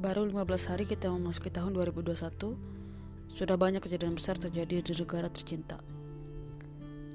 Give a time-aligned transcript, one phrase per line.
[0.00, 2.56] Baru 15 hari kita memasuki tahun 2021,
[3.28, 5.76] sudah banyak kejadian besar terjadi di negara tercinta.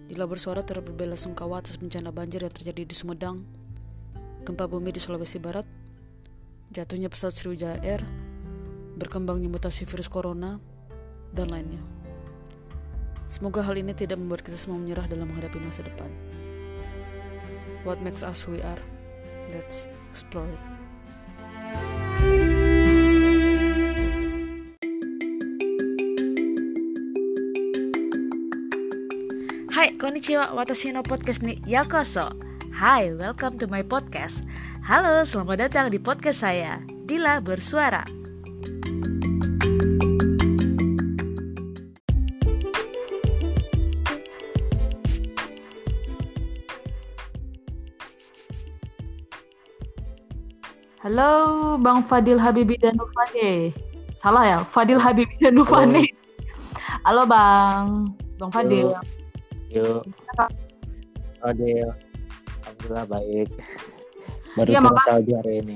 [0.05, 3.42] Dila bersuara turut berbela sungkawa atas bencana banjir yang terjadi di Sumedang,
[4.46, 5.65] gempa bumi di Sulawesi Barat,
[6.69, 8.06] jatuhnya pesawat Sriwijaya Air,
[9.02, 10.62] berkembangnya mutasi virus corona,
[11.33, 11.81] dan lainnya.
[13.26, 16.13] Semoga hal ini tidak membuat kita semua menyerah dalam menghadapi masa depan.
[17.81, 18.81] What makes us who we are?
[19.49, 20.75] Let's explore it.
[29.76, 32.32] Hai, konnichiwa, watashi no podcast ni yakoso.
[32.72, 34.48] Hai, welcome to my podcast.
[34.88, 38.08] Halo, selamat datang di podcast saya, Dila Bersuara.
[51.04, 53.76] Halo, Bang Fadil Habibi dan Nufane.
[54.16, 56.08] Salah ya, Fadil Habibi dan Nufane.
[57.04, 58.95] Halo Bang, Bang Fadil.
[59.76, 60.08] Yuk.
[61.44, 61.90] Fadil.
[62.64, 63.50] Alhamdulillah baik.
[64.56, 65.12] Baru Iya, makasih.
[65.12, 65.76] Saudi hari ini.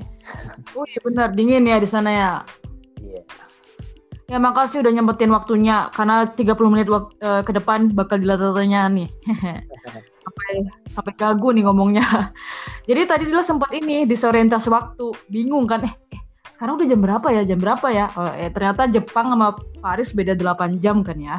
[0.72, 2.30] Oh iya benar, dingin ya di sana ya.
[2.96, 3.22] Iya.
[4.30, 9.08] Ya makasih udah nyempetin waktunya karena 30 menit wak- eh, ke depan bakal dilatanya nih.
[10.24, 10.48] sampai
[10.86, 12.30] sampai gagu nih ngomongnya.
[12.86, 16.20] Jadi tadi Dila sempat ini disorientasi waktu, bingung kan eh, eh,
[16.56, 17.42] sekarang udah jam berapa ya?
[17.44, 18.06] Jam berapa ya?
[18.14, 21.36] Oh, eh, ternyata Jepang sama Paris beda 8 jam kan ya.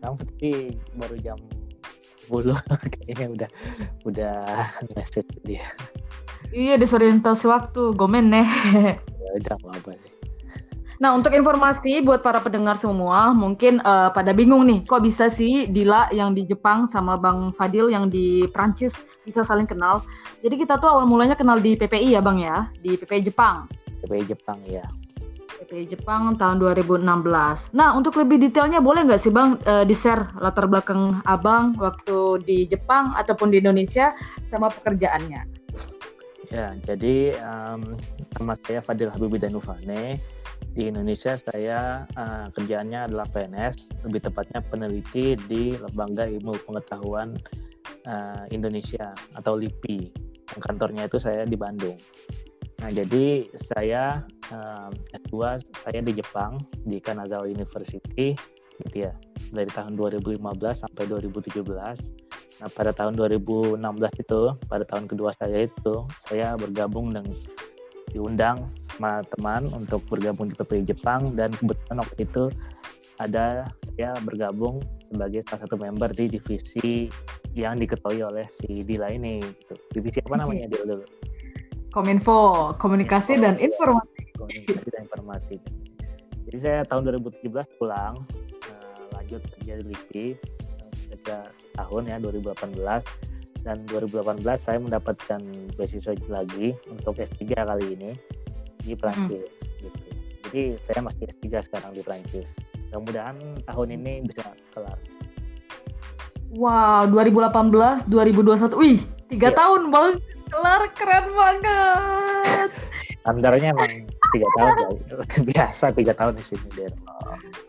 [0.00, 1.36] Sekarang seperti baru jam
[2.32, 2.56] 10
[2.96, 3.50] kayaknya udah
[4.08, 4.36] udah
[4.96, 5.68] message dia.
[6.48, 8.48] Iya disorientasi waktu, gomen nih.
[9.20, 10.12] Ya udah apa apa sih.
[11.00, 15.68] Nah, untuk informasi buat para pendengar semua, mungkin eh, pada bingung nih, kok bisa sih
[15.68, 20.02] Dila yang di Jepang sama Bang Fadil yang di Prancis bisa saling kenal.
[20.40, 23.68] Jadi kita tuh awal mulanya kenal di PPI ya Bang ya, di PPI Jepang.
[24.02, 24.82] CPI Jepang ya.
[25.70, 27.06] PPI Jepang tahun 2016.
[27.78, 32.66] Nah, untuk lebih detailnya boleh nggak sih Bang eh, di-share latar belakang Abang waktu di
[32.66, 34.10] Jepang ataupun di Indonesia
[34.50, 35.62] sama pekerjaannya?
[36.50, 37.94] Ya, jadi em,
[38.42, 40.18] nama saya Fadil Habibi Danufane.
[40.74, 47.38] Di Indonesia saya eh, kerjaannya adalah PNS, lebih tepatnya peneliti di Lembaga Ilmu Pengetahuan
[48.10, 50.10] eh, Indonesia atau LIPI.
[50.50, 51.94] Kantornya itu saya di Bandung.
[52.80, 56.56] Nah, jadi saya em, S2 saya di Jepang
[56.88, 58.32] di Kanazawa University
[58.88, 59.12] gitu ya.
[59.52, 60.40] Dari tahun 2015
[60.80, 61.60] sampai 2017.
[62.60, 63.80] Nah, pada tahun 2016
[64.20, 67.32] itu, pada tahun kedua saya itu, saya bergabung dengan
[68.12, 72.44] diundang sama teman untuk bergabung di PPI Jepang dan kebetulan waktu itu
[73.20, 77.06] ada saya bergabung sebagai salah satu member di divisi
[77.52, 79.44] yang diketahui oleh si Dila ini.
[79.44, 79.74] Gitu.
[79.92, 81.04] Divisi apa namanya dia dulu?
[81.90, 84.30] Kominfo, komunikasi dan informasi.
[84.38, 85.60] Komunikasi dan informatik.
[86.46, 88.14] Jadi saya tahun 2017 pulang
[88.66, 90.26] eh, lanjut kerja di LIPI
[91.10, 92.78] kerja setahun ya 2018
[93.66, 95.40] dan 2018 saya mendapatkan
[95.74, 98.10] beasiswa lagi untuk S3 kali ini
[98.80, 99.98] di Prancis gitu.
[100.48, 102.48] Jadi saya masih S3 sekarang di Prancis.
[102.90, 103.36] Mudah-mudahan
[103.66, 104.42] tahun ini bisa
[104.74, 104.98] kelar.
[106.50, 108.74] Wow, 2018, 2021.
[108.74, 108.98] Wih,
[109.30, 109.58] tiga Iya.
[109.58, 110.10] tahun bang.
[110.50, 112.70] Kelar, keren banget.
[113.22, 113.92] Standarnya emang
[114.30, 114.88] tiga tahun ya.
[115.54, 116.90] biasa tiga tahun di sini deh.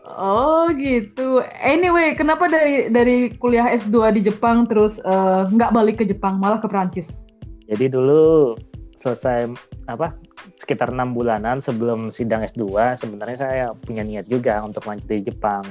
[0.08, 1.40] Oh gitu.
[1.60, 6.58] Anyway, kenapa dari dari kuliah S2 di Jepang terus eh, nggak balik ke Jepang, malah
[6.58, 7.22] ke Prancis?
[7.70, 8.56] Jadi dulu
[8.98, 9.50] selesai
[9.90, 10.14] apa
[10.58, 12.62] sekitar enam bulanan sebelum sidang S2
[12.94, 15.66] sebenarnya saya punya niat juga untuk lanjut di Jepang.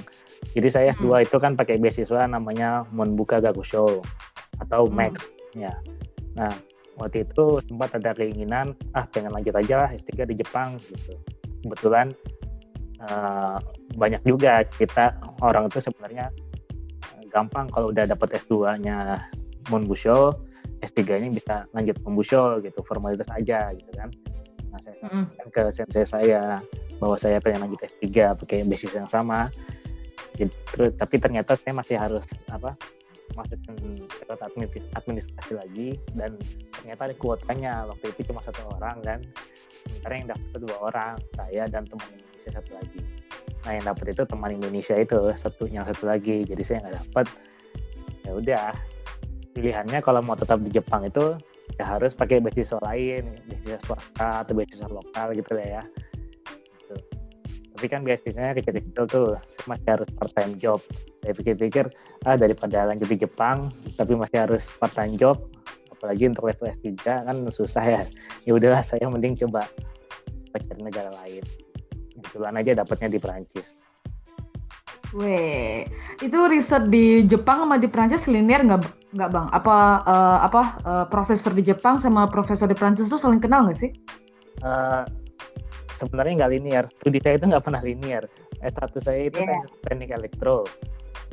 [0.51, 4.03] Jadi saya S2 itu kan pakai beasiswa namanya Monbuka Gakusho
[4.59, 4.95] atau Hmm.
[4.99, 5.72] MAX ya.
[6.35, 6.51] Nah,
[7.01, 11.17] waktu itu sempat ada keinginan ah pengen lanjut aja lah S3 di Jepang gitu.
[11.66, 12.13] Kebetulan
[13.01, 13.57] eh,
[13.97, 16.29] banyak juga kita orang itu sebenarnya
[17.17, 19.17] eh, gampang kalau udah dapat S2-nya
[19.73, 20.38] Monbusho
[20.81, 24.09] S3-nya bisa lanjut Monbusho gitu, formalitas aja gitu kan.
[24.73, 26.58] Nah, saya sampaikan ke sensei saya
[26.97, 29.47] bahwa saya pengen lanjut S3 pakai beasiswa yang sama.
[30.37, 32.73] Terus- tapi ternyata saya masih harus apa
[33.35, 33.75] masukin
[34.19, 36.35] syarat administrasi, administrasi lagi dan
[36.75, 37.73] ternyata ada kuotanya.
[37.87, 39.19] Waktu itu cuma satu orang kan
[39.87, 43.01] sementara yang dapat dua orang saya dan teman Indonesia satu lagi.
[43.61, 46.43] Nah yang dapat itu teman Indonesia itu satu yang satu lagi.
[46.45, 47.25] Jadi saya nggak dapat
[48.22, 48.67] ya udah
[49.51, 51.35] pilihannya kalau mau tetap di Jepang itu
[51.79, 55.83] ya harus pakai beasiswa lain beasiswa swasta atau beasiswa lokal gitu lah ya.
[57.81, 59.33] Tapi kan beasiswanya kecil-kecil tuh
[59.66, 60.78] masih harus part time job
[61.25, 61.89] saya pikir-pikir
[62.29, 65.49] ah daripada lanjut di Jepang tapi masih harus part time job
[65.89, 68.01] apalagi untuk level S3 kan susah ya
[68.45, 69.66] ya udahlah saya mending coba
[70.53, 71.41] cari negara lain
[72.22, 73.81] kebetulan aja dapatnya di Perancis
[75.17, 75.89] Weh,
[76.22, 79.47] itu riset di Jepang sama di Prancis linear nggak nggak bang?
[79.51, 79.75] Apa
[80.07, 83.91] uh, apa uh, profesor di Jepang sama profesor di Prancis itu saling kenal nggak sih?
[84.63, 85.03] Uh,
[86.02, 86.86] sebenarnya nggak linear.
[86.98, 88.24] Studi saya itu nggak pernah linear.
[88.62, 89.62] S1 saya itu yeah.
[89.86, 90.66] teknik elektro,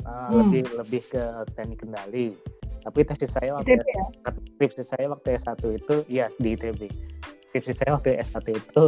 [0.05, 0.33] uh, hmm.
[0.45, 1.23] lebih lebih ke
[1.57, 2.37] teknik kendali.
[2.79, 4.05] Tapi tesis saya waktu ITB, ya?
[4.55, 6.81] skripsi saya waktu S1 itu ya di ITB.
[7.51, 8.83] Skripsi saya waktu S1 itu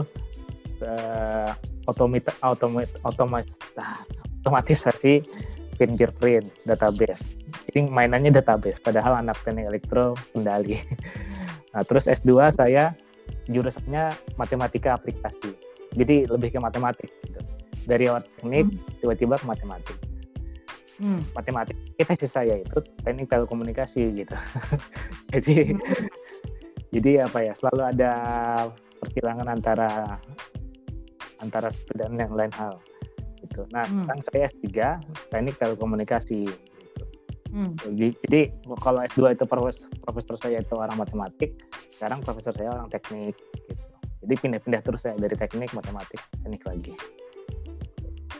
[0.87, 1.51] uh,
[1.89, 3.45] otomit otomat otomat
[3.75, 3.99] ah,
[4.41, 5.21] otomatisasi
[5.75, 7.35] fingerprint database.
[7.67, 10.77] Jadi mainannya database, padahal anak teknik elektro kendali.
[11.71, 12.91] Nah, terus S2 saya
[13.47, 15.55] jurusannya matematika aplikasi.
[15.95, 17.39] Jadi lebih ke matematik gitu.
[17.87, 19.01] Dari awal teknik hmm.
[19.03, 19.97] tiba-tiba ke matematik.
[21.01, 21.21] Hmm.
[21.33, 24.35] Matematik tesis saya itu teknik telekomunikasi gitu.
[25.33, 26.07] jadi hmm.
[26.93, 28.11] jadi apa ya selalu ada
[29.01, 30.21] perkilangan antara
[31.41, 32.77] antara satu dan yang lain hal
[33.41, 33.65] gitu.
[33.73, 34.05] Nah, hmm.
[34.05, 34.67] sekarang saya S3
[35.33, 37.03] teknik telekomunikasi gitu.
[37.51, 37.75] Hmm.
[37.83, 38.41] Jadi, jadi
[38.79, 41.51] kalau S2 itu profesor, profesor saya itu orang matematik,
[41.97, 43.35] sekarang profesor saya orang teknik
[43.67, 43.80] gitu.
[44.21, 46.93] Jadi pindah-pindah terus saya dari teknik matematik teknik lagi.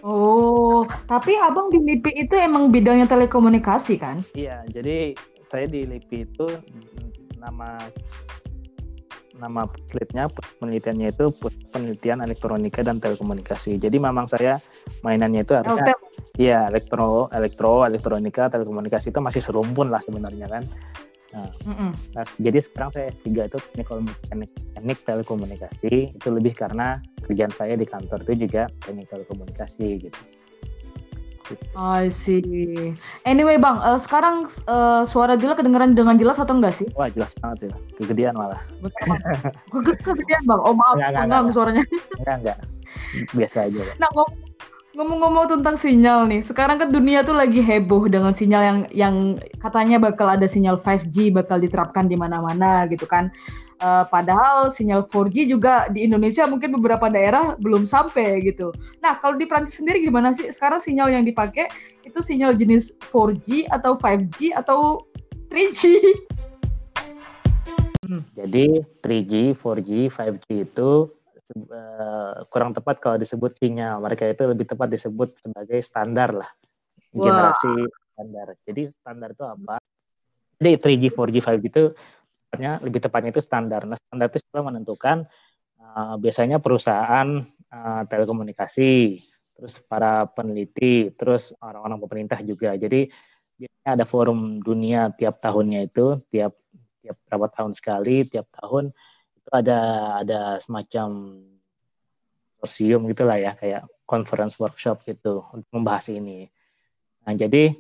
[0.02, 4.26] Oh, tapi abang di LIPI itu emang bidangnya telekomunikasi kan?
[4.34, 5.14] Iya, jadi
[5.54, 6.48] saya di LIPI itu
[7.38, 7.78] nama
[9.42, 10.14] nama slide
[10.62, 11.34] penelitiannya itu
[11.74, 13.82] penelitian elektronika dan telekomunikasi.
[13.82, 14.62] Jadi memang saya
[15.02, 15.98] mainannya itu artinya
[16.38, 20.64] iya elektro elektro elektronika telekomunikasi itu masih serumpun lah sebenarnya kan.
[21.32, 21.92] Nah, mm -mm.
[22.12, 23.88] nah jadi sekarang saya S3 itu teknik,
[24.28, 30.20] teknik, teknik telekomunikasi itu lebih karena kerjaan saya di kantor itu juga teknik telekomunikasi gitu.
[31.76, 32.96] I see.
[33.28, 36.88] Anyway bang, uh, sekarang uh, suara Dila kedengeran dengan jelas atau enggak sih?
[36.96, 38.62] Wah jelas banget ya, kegedean malah.
[38.80, 39.20] Betul,
[40.00, 40.62] kegedean bang.
[40.64, 41.84] Oh maaf, enggak, enggak, enggak, suaranya.
[42.24, 42.58] Enggak enggak,
[43.36, 43.80] biasa aja.
[43.84, 43.98] Bang.
[44.00, 44.10] Nah
[44.92, 49.16] ngomong-ngomong tentang sinyal nih, sekarang kan dunia tuh lagi heboh dengan sinyal yang yang
[49.64, 53.32] katanya bakal ada sinyal 5G bakal diterapkan di mana-mana gitu kan.
[53.82, 58.70] Uh, padahal sinyal 4G juga di Indonesia mungkin beberapa daerah belum sampai gitu.
[59.02, 60.46] Nah, kalau di Prancis sendiri gimana sih?
[60.54, 61.66] Sekarang sinyal yang dipakai
[62.06, 65.02] itu sinyal jenis 4G atau 5G atau
[65.50, 65.82] 3G?
[68.06, 68.22] Hmm.
[68.38, 70.92] Jadi 3G, 4G, 5G itu
[71.54, 74.00] uh, kurang tepat kalau disebut sinyal.
[74.02, 76.50] Mereka itu lebih tepat disebut sebagai standar lah.
[77.12, 77.92] Generasi wow.
[78.16, 78.48] standar.
[78.64, 79.76] Jadi standar itu apa?
[80.62, 81.84] Jadi 3G, 4G, 5G itu
[82.52, 83.82] tepatnya lebih tepatnya itu standar.
[83.88, 85.18] Nah, standar itu sudah menentukan
[85.80, 89.18] uh, biasanya perusahaan uh, telekomunikasi,
[89.58, 92.78] terus para peneliti, terus orang-orang pemerintah juga.
[92.78, 93.10] Jadi
[93.58, 96.54] biasanya ada forum dunia tiap tahunnya itu, tiap
[97.02, 98.94] tiap berapa tahun sekali, tiap tahun
[99.42, 99.80] itu ada
[100.22, 101.10] ada semacam
[102.62, 106.46] konsorsium gitulah ya, kayak conference workshop gitu untuk membahas ini.
[107.26, 107.74] Nah, jadi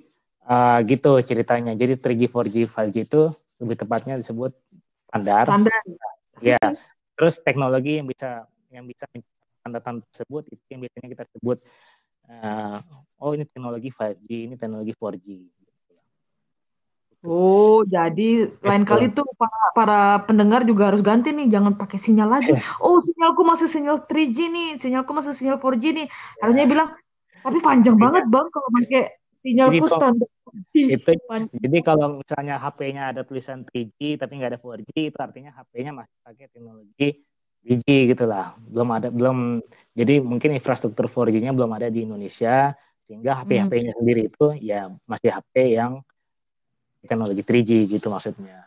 [0.50, 1.78] uh, gitu ceritanya.
[1.78, 3.22] Jadi 3G, 4G, 5G itu
[3.62, 4.58] lebih tepatnya disebut
[5.06, 5.46] standar.
[5.46, 5.81] Standar.
[6.42, 6.58] Ya.
[7.13, 9.06] Terus teknologi yang bisa yang bisa
[9.62, 11.62] tanda-tanda tersebut itu yang biasanya kita sebut
[12.25, 12.81] uh,
[13.22, 15.28] oh ini teknologi 5G, ini teknologi 4G.
[17.21, 22.29] Oh, jadi lain kali tuh para, para pendengar juga harus ganti nih, jangan pakai sinyal
[22.41, 22.50] lagi.
[22.50, 22.81] Iya.
[22.81, 26.07] Oh, sinyalku masih sinyal 3G nih, sinyalku masih sinyal 4G nih.
[26.41, 26.72] Harusnya yeah.
[26.74, 26.89] bilang,
[27.46, 28.03] tapi panjang yeah.
[28.10, 29.03] banget bang kalau pakai
[29.41, 30.29] sinyalku standar
[30.69, 31.12] itu
[31.57, 36.17] jadi kalau misalnya HP-nya ada tulisan 3G tapi nggak ada 4G itu artinya HP-nya masih
[36.22, 37.10] pakai teknologi
[37.65, 39.63] 3G gitulah belum ada belum
[39.96, 44.00] jadi mungkin infrastruktur 4G-nya belum ada di Indonesia sehingga HP-HP-nya hmm.
[44.03, 46.03] sendiri itu ya masih HP yang
[47.05, 48.65] teknologi 3G gitu maksudnya.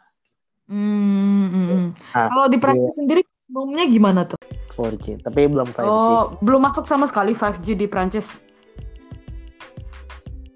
[0.66, 1.86] Hmm, hmm, hmm.
[2.16, 3.20] Nah, kalau di Prancis sendiri
[3.52, 4.40] umumnya gimana tuh?
[4.74, 5.86] 4G, tapi belum 5G.
[5.86, 8.34] Oh, belum masuk sama sekali 5G di Prancis.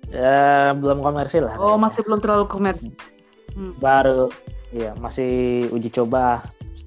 [0.08, 1.54] Ya belum komersil lah.
[1.60, 2.92] Oh masih belum terlalu komersil.
[3.52, 3.76] Hmm.
[3.76, 4.32] Baru,
[4.72, 6.40] ya masih uji coba.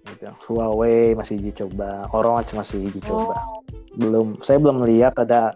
[0.10, 0.28] Gitu.
[0.50, 3.38] Huawei masih uji coba, Orange masih uji coba.
[3.38, 3.62] Oh.
[3.96, 5.54] Belum, saya belum melihat ada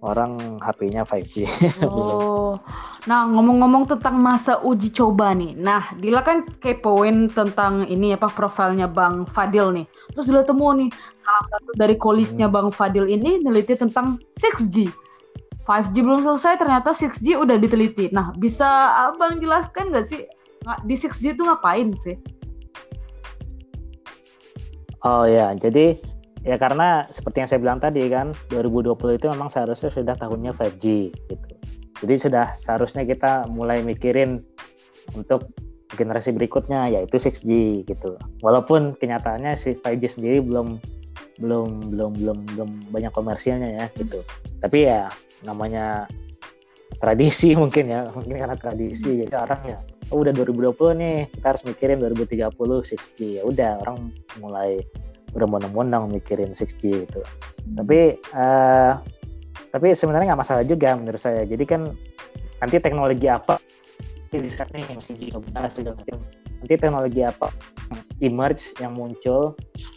[0.00, 1.34] orang HP-nya 5G.
[1.84, 2.56] Oh.
[3.06, 5.54] Nah, ngomong-ngomong tentang masa uji coba nih.
[5.54, 9.86] Nah, Dila kan kepoin tentang ini apa profilnya Bang Fadil nih.
[10.12, 12.54] Terus Dila temu nih salah satu dari kolisnya hmm.
[12.54, 14.90] Bang Fadil ini neliti tentang 6G.
[15.66, 18.10] 5G belum selesai ternyata 6G udah diteliti.
[18.14, 18.66] Nah, bisa
[19.10, 20.22] Abang jelaskan nggak sih
[20.86, 22.18] di 6G itu ngapain sih?
[25.06, 25.94] Oh ya, jadi
[26.42, 30.84] ya karena seperti yang saya bilang tadi kan 2020 itu memang seharusnya sudah tahunnya 5G
[31.10, 31.45] gitu.
[32.04, 34.44] Jadi sudah seharusnya kita mulai mikirin
[35.16, 35.48] untuk
[35.94, 38.20] generasi berikutnya yaitu 6G gitu.
[38.42, 40.76] Walaupun kenyataannya si 5G sendiri belum
[41.36, 44.20] belum belum belum belum banyak komersialnya ya gitu.
[44.60, 45.08] Tapi ya
[45.44, 46.10] namanya
[46.98, 49.78] tradisi mungkin ya mungkin karena tradisi jadi orang ya
[50.12, 54.80] oh, udah 2020 nih kita harus mikirin 2030 6G ya udah orang mulai
[55.36, 57.20] udah mondang-mondang mikirin 6G itu
[57.76, 58.96] tapi uh,
[59.70, 61.92] tapi sebenarnya nggak masalah juga menurut saya jadi kan
[62.60, 63.60] nanti teknologi apa
[64.36, 65.22] nih yang 6G
[65.72, 66.18] segala macam
[66.60, 67.48] nanti teknologi apa
[68.20, 69.54] emerge yang muncul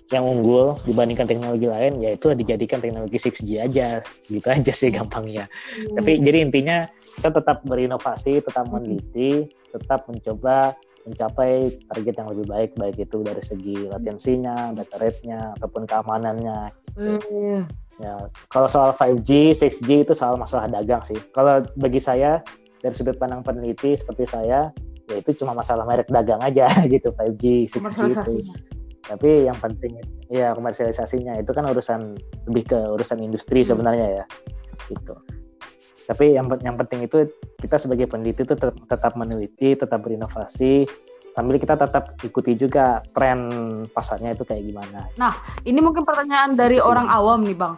[0.09, 3.87] yang unggul dibandingkan teknologi lain yaitu dijadikan teknologi 6G aja
[4.27, 5.95] gitu aja sih gampangnya hmm.
[5.97, 6.77] tapi jadi intinya
[7.19, 8.73] kita tetap berinovasi tetap hmm.
[8.75, 10.75] meneliti tetap mencoba
[11.07, 16.59] mencapai target yang lebih baik baik itu dari segi latensinya data rate-nya ataupun keamanannya
[16.93, 17.17] gitu.
[17.17, 17.88] hmm.
[17.99, 18.15] Ya
[18.47, 21.19] kalau soal 5G 6G itu soal masalah dagang sih.
[21.35, 22.39] Kalau bagi saya
[22.79, 24.71] dari sudut pandang peneliti seperti saya
[25.09, 28.33] ya itu cuma masalah merek dagang aja gitu 5G 6G itu.
[29.09, 32.15] Tapi yang penting ya komersialisasinya itu kan urusan
[32.47, 33.69] lebih ke urusan industri hmm.
[33.73, 34.25] sebenarnya ya
[34.87, 35.15] gitu.
[36.09, 37.29] Tapi yang yang penting itu
[37.61, 40.89] kita sebagai peneliti itu tetap, tetap meneliti tetap berinovasi
[41.31, 43.50] sambil kita tetap ikuti juga tren
[43.89, 45.33] pasarnya itu kayak gimana nah
[45.63, 47.75] ini mungkin pertanyaan dari orang awam nih bang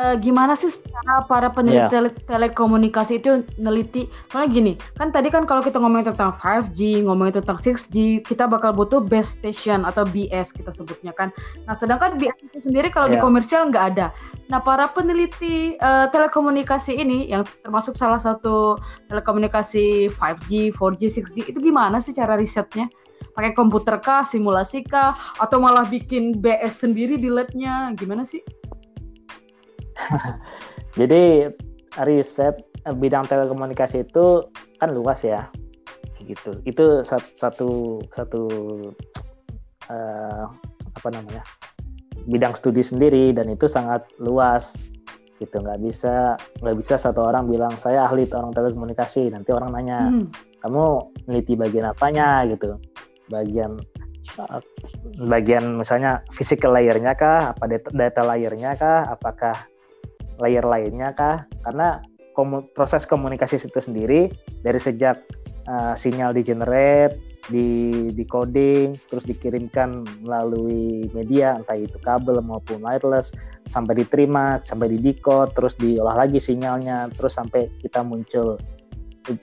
[0.00, 1.92] uh, gimana sih cara para peneliti yeah.
[1.92, 4.08] tele telekomunikasi itu neliti?
[4.32, 8.72] Soalnya gini, kan tadi kan kalau kita ngomongin tentang 5G, ngomongin tentang 6G, kita bakal
[8.72, 11.34] butuh base station atau BS kita sebutnya kan.
[11.68, 13.14] Nah, sedangkan BS itu sendiri kalau yeah.
[13.14, 13.24] di iya.
[13.24, 14.06] komersial nggak ada.
[14.50, 18.74] Nah, para peneliti uh, telekomunikasi ini yang termasuk salah satu
[19.06, 22.90] telekomunikasi 5G, 4G, 6G itu gimana sih cara risetnya?
[23.30, 27.94] Pakai komputer kah, simulasi kah, atau malah bikin BS sendiri di labnya?
[27.94, 28.42] Gimana sih?
[30.98, 31.46] Jadi
[32.02, 32.58] riset
[32.90, 34.50] eh, bidang telekomunikasi itu
[34.82, 35.46] kan luas ya,
[36.26, 36.58] gitu.
[36.66, 38.42] Itu satu satu
[39.86, 40.44] uh,
[40.90, 41.46] apa namanya
[42.28, 44.76] bidang studi sendiri dan itu sangat luas
[45.40, 45.56] gitu.
[45.60, 49.32] Nggak bisa nggak bisa satu orang bilang saya ahli orang telekomunikasi.
[49.32, 50.26] Nanti orang nanya hmm.
[50.64, 50.84] kamu
[51.28, 52.44] meneliti bagian apanya?
[52.48, 52.76] Gitu.
[53.32, 53.80] Bagian
[55.26, 57.56] bagian misalnya physical layernya kah?
[57.56, 59.08] Apa data, data layernya kah?
[59.08, 59.56] Apakah
[60.40, 61.44] layer lainnya kah?
[61.64, 62.00] Karena
[62.32, 64.32] komu proses komunikasi itu sendiri
[64.64, 65.20] dari sejak
[65.68, 67.18] uh, sinyal di generate,
[67.48, 73.32] di decoding, terus dikirimkan melalui media entah itu kabel maupun wireless
[73.72, 78.60] sampai diterima, sampai di decode, terus diolah lagi sinyalnya, terus sampai kita muncul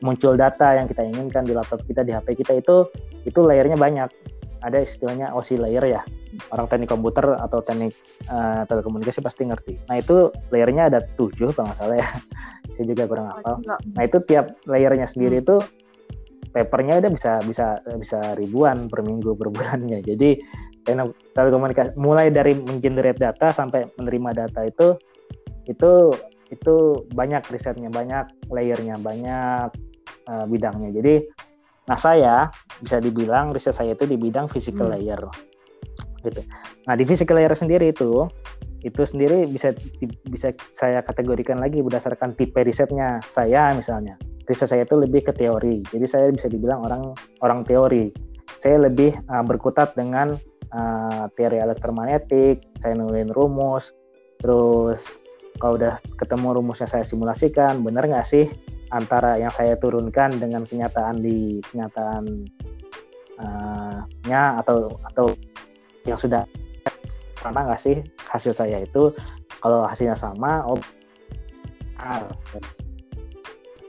[0.02, 2.86] muncul data yang kita inginkan di laptop kita di HP kita itu
[3.24, 4.10] itu layernya banyak.
[4.58, 6.02] Ada istilahnya OC layer ya.
[6.50, 7.94] Orang teknik komputer atau teknik
[8.28, 9.78] uh, telekomunikasi pasti ngerti.
[9.86, 12.10] Nah itu layernya ada tujuh kalau nggak salah ya.
[12.74, 13.62] Saya juga kurang hafal.
[13.66, 15.44] Nah itu tiap layernya sendiri hmm.
[15.46, 15.56] itu
[16.66, 17.68] papernya udah bisa bisa
[18.00, 20.40] bisa ribuan per minggu per bulannya jadi
[21.36, 24.96] telekomunikasi mulai dari mengenerate data sampai menerima data itu
[25.68, 26.16] itu
[26.48, 26.76] itu
[27.12, 29.68] banyak risetnya banyak layernya banyak
[30.32, 31.28] uh, bidangnya jadi
[31.88, 32.52] Nah saya
[32.84, 34.94] bisa dibilang riset saya itu di bidang physical hmm.
[35.00, 35.22] layer,
[36.24, 36.42] gitu.
[36.86, 38.28] Nah di physical layer sendiri itu
[38.86, 39.74] itu sendiri bisa
[40.30, 45.84] bisa saya kategorikan lagi berdasarkan tipe risetnya saya misalnya riset saya itu lebih ke teori.
[45.92, 47.14] Jadi saya bisa dibilang orang
[47.44, 48.10] orang teori.
[48.58, 50.40] Saya lebih uh, berkutat dengan
[50.74, 53.94] uh, teori elektromagnetik saya nulin rumus
[54.42, 55.24] terus
[55.58, 58.46] kalau udah ketemu rumusnya saya simulasikan benar nggak sih
[58.94, 62.46] antara yang saya turunkan dengan kenyataan di kenyataan
[63.42, 64.00] uh,
[64.30, 65.34] nya atau atau
[66.08, 66.46] yang sudah
[67.38, 67.96] sama nggak sih
[68.30, 69.14] hasil saya itu?
[69.58, 70.78] Kalau hasilnya sama oh
[71.98, 72.22] ah,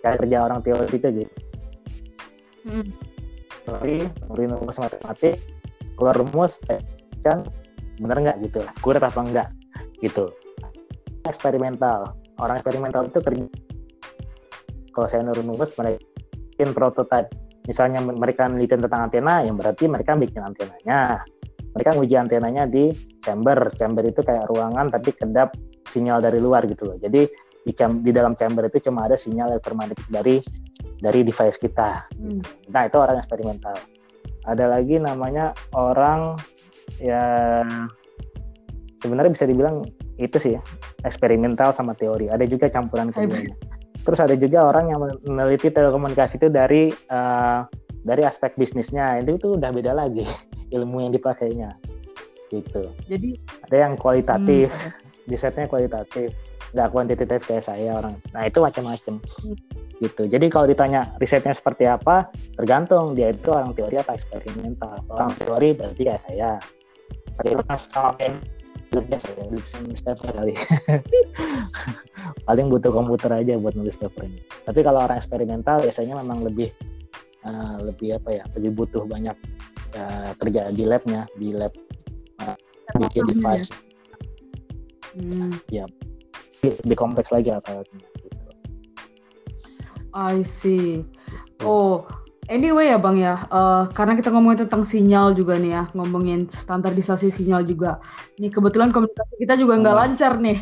[0.03, 1.35] kayak kerja orang teori itu gitu.
[2.69, 2.89] Hmm.
[3.69, 4.01] teori
[4.33, 5.37] rumus matematik
[5.97, 6.81] keluar rumus saya
[7.21, 7.45] kan
[7.99, 8.63] bener nggak gitu?
[8.63, 9.49] Akurat apa enggak
[9.99, 10.31] gitu.
[11.27, 12.15] Eksperimental.
[12.39, 13.45] Orang eksperimental itu kerja.
[14.95, 16.01] Kalau saya nurun rumus mereka
[16.55, 17.29] bikin prototype
[17.69, 21.21] misalnya mereka meneliti tentang antena yang berarti mereka bikin antenanya.
[21.77, 22.91] Mereka nguji antenanya di
[23.21, 23.69] chamber.
[23.77, 25.53] Chamber itu kayak ruangan tapi kedap
[25.85, 26.97] sinyal dari luar gitu loh.
[26.97, 27.29] Jadi
[27.67, 30.43] di, di dalam chamber itu cuma ada sinyal elektromagnetik dari
[30.99, 32.71] dari device kita hmm.
[32.71, 33.77] nah itu orang eksperimental
[34.49, 36.39] ada lagi namanya orang
[37.03, 37.91] yang
[38.99, 39.85] sebenarnya bisa dibilang
[40.19, 40.55] itu sih
[41.07, 43.55] eksperimental sama teori ada juga campuran keduanya
[44.09, 47.69] Terus ada juga orang yang meneliti telekomunikasi itu dari uh,
[48.07, 49.21] dari aspek bisnisnya.
[49.21, 50.25] Itu itu udah beda lagi
[50.77, 51.77] ilmu yang dipakainya.
[52.49, 52.89] Gitu.
[53.05, 53.37] Jadi
[53.69, 55.29] ada yang kualitatif, hmm.
[55.29, 56.33] risetnya kualitatif,
[56.73, 58.15] nggak kuantitatif kayak saya orang.
[58.33, 59.15] Nah itu macam-macam.
[59.99, 60.23] Gitu.
[60.31, 64.95] Jadi kalau ditanya risetnya seperti apa, tergantung dia itu orang teori atau eksperimental.
[65.11, 66.63] Orang teori berarti kayak saya.
[67.39, 68.15] Tapi sama
[68.89, 69.45] belum saya
[69.85, 70.55] nulis paper kali
[72.49, 76.73] paling butuh komputer aja buat nulis papernya tapi kalau orang eksperimental biasanya memang lebih
[77.45, 79.37] uh, lebih apa ya lebih butuh banyak
[79.93, 81.73] uh, kerja di labnya di lab
[82.41, 82.57] uh,
[82.97, 83.69] bikin device
[85.19, 85.57] Hmm.
[85.73, 85.89] ya
[86.63, 87.83] lebih kompleks lagi alatnya
[88.19, 88.37] gitu.
[90.15, 91.05] I see.
[91.63, 92.07] Oh,
[92.49, 97.31] anyway ya Bang ya, uh, karena kita ngomongin tentang sinyal juga nih ya, ngomongin standarisasi
[97.31, 98.03] sinyal juga.
[98.39, 100.03] Ini kebetulan komunikasi kita juga nggak Hmm.
[100.07, 100.59] lancar nih.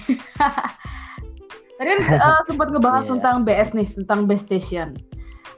[1.77, 3.11] Tadi kan uh, sempat ngebahas Iya.
[3.17, 4.89] tentang BS nih, tentang base station.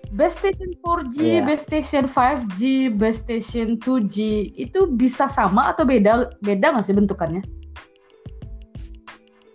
[0.09, 1.41] Base station 4G, Iya.
[1.47, 4.17] base station 5G, base station 2G
[4.59, 7.43] itu bisa sama atau beda beda nggak sih bentukannya?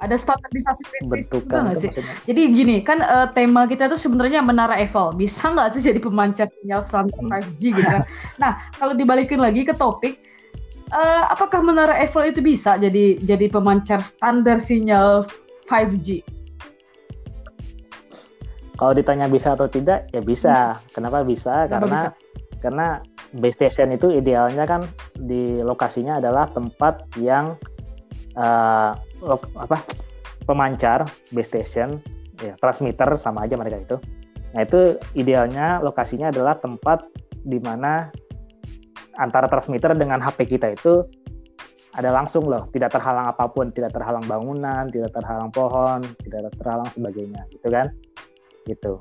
[0.04, 1.90] Ada standarisasi station juga bentukan nggak itu sih?
[1.96, 5.16] maksudnya Jadi gini, kan eh, tema kita tuh sebenarnya menara Eiffel.
[5.16, 7.40] Bisa nggak sih jadi pemancar sinyal standar Hmm.
[7.40, 8.04] 5G gitu kan?
[8.42, 10.20] nah, kalau dibalikin lagi ke topik,
[10.92, 15.24] eh, apakah menara Eiffel itu bisa jadi jadi pemancar standar sinyal
[15.72, 16.22] 5G?
[18.74, 21.72] kalau ditanya bisa atau tidak ya bisa kenapa bisa Hmm.
[21.72, 22.10] Kenapa karena bisa?
[22.60, 22.88] karena
[23.34, 24.82] base station itu idealnya kan
[25.16, 27.56] di lokasinya adalah tempat yang
[28.36, 28.98] lok-
[29.58, 29.80] apa
[30.44, 32.00] pemancar base station
[32.44, 33.98] ya transmitter sama aja mereka itu.
[34.54, 37.08] Nah itu idealnya lokasinya adalah tempat
[37.44, 38.12] di mana
[39.18, 41.06] antara transmitter dengan HP kita itu
[41.94, 42.68] ada langsung loh.
[42.74, 47.88] Tidak terhalang apa pun tidak terhalang bangunan tidak terhalang pohon tidak terhalang sebagainya gitu kan?
[48.68, 48.94] Gitu.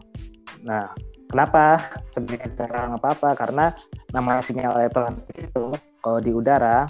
[0.62, 0.92] Nah
[1.32, 1.80] kenapa
[2.12, 3.64] sebenarnya terhalang apa apa karena
[4.12, 5.72] namanya sinyal elektronik itu
[6.04, 6.84] kalau di udara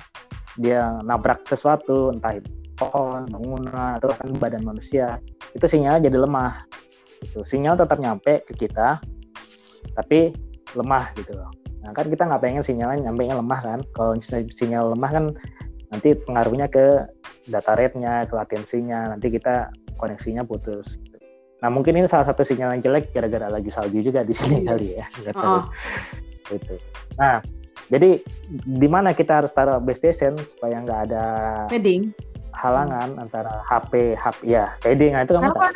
[0.58, 5.22] dia nabrak sesuatu entah itu pohon bangunan atau kan badan manusia.
[5.54, 6.66] Itu sinyalnya jadi lemah.
[7.22, 7.38] Gitu.
[7.46, 8.98] sinyal tetap nyampe ke kita
[9.94, 10.34] tapi
[10.74, 11.38] lemah gitu.
[11.38, 11.50] Loh
[11.82, 13.78] nah kan kita nggak pengen sinyalnya nyampe lemah kan?
[13.94, 15.24] Kalau si- sinyal lemah kan
[15.94, 17.06] nanti pengaruhnya ke
[17.50, 19.14] data rate-nya ke latensinya.
[19.14, 20.98] Nanti kita koneksinya putus.
[21.62, 24.66] Nah mungkin ini salah satu sinyal yang jelek gara-gara lagi salju juga di sini Iya.
[24.66, 25.06] kali ya.
[25.30, 25.42] Tahu.
[25.42, 25.62] Oh,
[26.50, 26.74] gitu.
[27.18, 27.38] Nah
[27.90, 28.18] jadi
[28.66, 31.24] di mana kita harus taruh base station supaya nggak ada
[31.66, 32.14] padding.
[32.52, 35.72] Halangan antara HP HP ya fading nah itu kamu tahu Pak.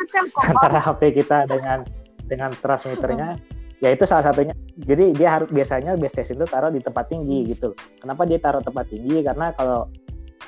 [0.53, 1.83] antara HP kita dengan
[2.27, 3.37] dengan transmitternya
[3.81, 4.53] ya itu salah satunya.
[4.77, 7.73] Jadi dia harus biasanya base station itu taruh di tempat tinggi gitu.
[8.01, 9.21] Kenapa dia taruh tempat tinggi?
[9.21, 9.89] Karena kalau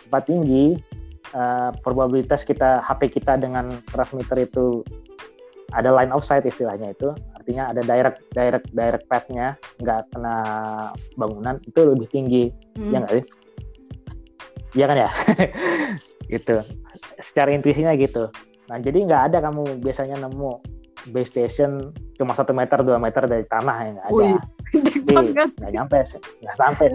[0.07, 0.77] tempat tinggi
[1.33, 4.81] eh, probabilitas kita HP kita dengan transmitter itu
[5.69, 7.13] ada line of sight istilahnya itu.
[7.37, 10.37] Artinya ada direct direct direct path-nya nggak kena
[11.17, 12.45] bangunan itu lebih tinggi.
[12.77, 12.93] Hmm.
[12.93, 13.25] ya nggak sih
[14.71, 15.09] Iya kan ya?
[16.33, 16.55] Gitu.
[17.17, 18.29] Secara intuisinya gitu.
[18.69, 20.61] Nah jadi nggak ada kamu biasanya nemu
[21.09, 24.27] base station cuma satu meter dua meter dari tanah ya nggak ada.
[25.09, 25.49] banget.
[25.57, 25.97] nggak nyampe
[26.45, 26.85] nggak sampai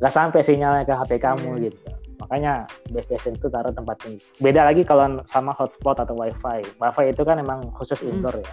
[0.00, 1.62] nggak sampai sinyalnya ke HP kamu Iya.
[1.68, 1.78] gitu.
[2.20, 2.52] Makanya
[2.88, 6.64] base station itu taruh tempat tinggi beda lagi kalau sama hotspot atau wifi.
[6.78, 8.16] Wifi itu kan emang khusus Hmm.
[8.16, 8.52] indoor ya.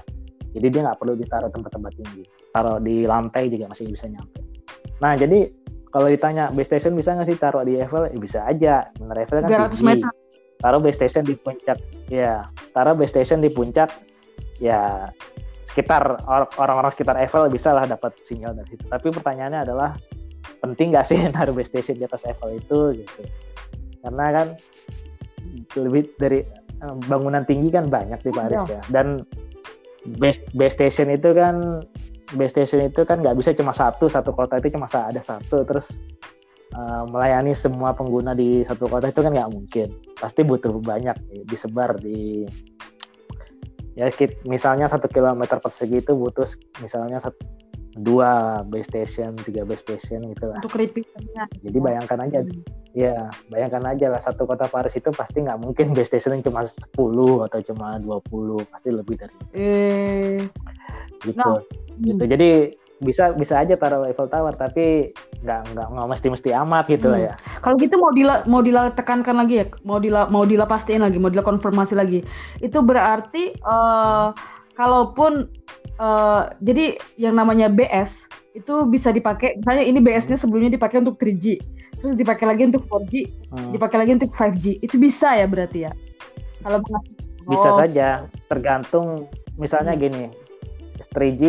[0.51, 2.23] Jadi dia nggak perlu ditaruh tempat-tempat tinggi.
[2.51, 4.43] Taruh di lantai juga masih bisa nyampe.
[4.99, 5.47] Nah jadi
[5.91, 8.11] kalau ditanya base station bisa nggak sih taruh di Eiffel?
[8.11, 8.75] Ya, bisa aja.
[8.99, 9.85] Menurut Eiffel kan 300 tinggi.
[9.85, 10.11] meter.
[10.57, 11.77] taruh base station di puncak.
[12.09, 12.33] Ya
[12.73, 13.89] taruh base station di puncak
[14.57, 15.05] ya
[15.69, 18.83] sekitar or- orang-orang sekitar Eiffel bisa lah dapat sinyal dari situ.
[18.89, 19.93] Tapi pertanyaannya adalah
[20.59, 23.21] penting nggak sih naruh base station di atas Eiffel itu gitu?
[24.01, 24.47] Karena kan
[25.77, 26.41] lebih dari
[26.81, 28.81] eh, bangunan tinggi kan banyak di Paris ya.
[28.89, 29.21] Dan
[30.17, 31.85] base, base station itu kan
[32.35, 35.63] base station itu kan nggak bisa cuma satu satu kota itu cuma ada satu.
[35.63, 35.95] Terus
[36.75, 39.87] eh, melayani semua pengguna di satu kota itu kan nggak mungkin.
[40.19, 42.43] Pasti butuh banyak nih, disebar di
[43.97, 44.13] ya
[44.45, 46.45] misalnya satu kilometer persegi itu butuh
[46.85, 47.41] misalnya satu,
[47.97, 50.61] dua base station tiga base station gitu lah.
[50.61, 50.77] Untuk
[51.65, 52.39] jadi bayangkan aja.
[52.45, 52.61] Hmm.
[52.97, 56.97] ya bayangkan aja lah satu kota Paris itu pasti nggak mungkin base station cuma 10
[57.45, 59.53] atau cuma 20 pasti lebih dari itu.
[59.53, 60.37] Eh,
[61.21, 61.37] gitu.
[61.37, 61.61] Nah,
[61.99, 62.49] gitu jadi
[62.97, 65.13] bisa bisa aja taruh Eiffel Tower tapi
[65.45, 67.27] nggak nggak nggak mesti mesti amat gitu lah Hmm.
[67.29, 71.05] ya Kalau gitu mau dila mau dila tekankan lagi ya, mau dila mau dila pastiin
[71.05, 72.25] lagi, mau dila konfirmasi lagi.
[72.57, 74.27] Itu berarti eh
[74.73, 75.45] kalaupun
[75.97, 78.25] eh jadi yang namanya BS
[78.57, 81.61] itu bisa dipakai misalnya ini BS-nya sebelumnya dipakai untuk 3G,
[82.01, 83.13] terus dipakai lagi untuk 4G,
[83.53, 83.71] Hmm.
[83.77, 84.81] dipakai lagi untuk 5G.
[84.81, 85.93] Itu bisa ya berarti ya.
[86.65, 86.81] Kalau
[87.45, 90.01] bisa Oh, saja tergantung misalnya Hmm.
[90.01, 90.23] gini
[91.07, 91.43] 3G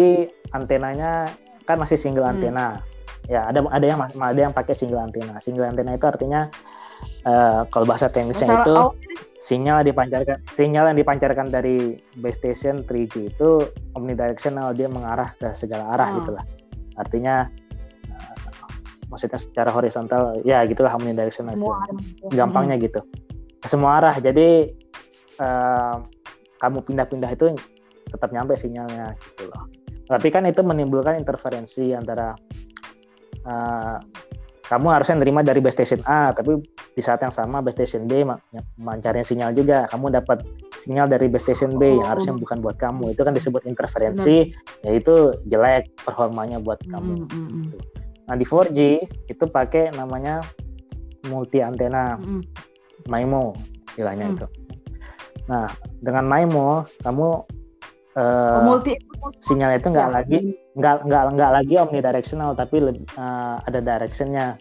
[0.51, 1.27] antenanya
[1.65, 2.37] kan masih single Hmm.
[2.37, 2.81] antena
[3.27, 6.49] ya ada ada yang ada yang pakai single antena single antena itu artinya
[7.25, 8.97] eh, kalau bahasa teknisnya masalah itu awal-
[9.39, 11.77] sinyal yang dipancarkan sinyal yang dipancarkan dari
[12.17, 16.17] base station 3G itu omnidirectional dia mengarah ke segala arah Hmm.
[16.21, 16.45] gitulah
[16.97, 17.35] artinya
[18.09, 18.35] eh,
[19.09, 22.29] maksudnya secara horizontal ya gitulah omnidirectional semua istilahnya.
[22.29, 22.35] ada.
[22.35, 23.01] gampangnya gitu
[23.59, 24.15] ke semua arah.
[24.15, 24.71] Jadi
[25.43, 25.99] uh,
[26.59, 27.59] kamu pindah-pindah itu
[28.09, 29.69] tetap nyampe sinyalnya gitu loh.
[30.09, 32.33] Tapi kan itu menimbulkan interferensi antara
[33.45, 34.01] uh,
[34.69, 36.61] kamu harusnya nerima dari base station A, tapi
[36.93, 38.21] di saat yang sama base station B
[38.77, 39.89] memancarnya sinyal juga.
[39.89, 40.45] Kamu dapat
[40.77, 42.13] sinyal dari base station B yang oh.
[42.13, 43.17] harusnya bukan buat kamu.
[43.17, 44.85] Itu kan disebut interferensi, Benar.
[44.85, 45.15] yaitu
[45.49, 47.13] jelek performanya buat hmm, kamu.
[47.17, 47.65] Mm -hmm.
[48.29, 48.79] Nah di 4G
[49.33, 50.45] itu pakai namanya
[51.33, 52.41] multi antena, mm -hmm.
[53.09, 53.57] MIMO
[53.97, 54.35] istilahnya mm.
[54.37, 54.47] itu.
[55.49, 55.65] Nah
[56.05, 57.29] dengan MIMO kamu
[58.19, 58.99] uh, multi
[59.39, 60.15] sinyal itu nggak ya.
[60.15, 60.39] lagi
[60.75, 64.59] nggak nggak nggak lagi omnidirectional tapi uh, ada directionnya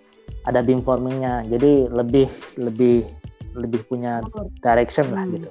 [0.47, 1.43] ada beamformingnya.
[1.49, 2.29] Jadi lebih
[2.61, 3.03] lebih
[3.57, 4.21] lebih punya
[4.61, 5.15] direction hmm.
[5.15, 5.49] lah gitu.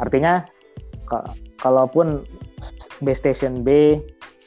[0.00, 0.34] Artinya
[1.58, 2.22] kalaupun
[3.02, 3.98] base station B